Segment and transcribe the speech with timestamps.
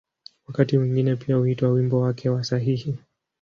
[0.47, 2.95] Wakati mwingine pia huitwa ‘’wimbo wake wa sahihi’’.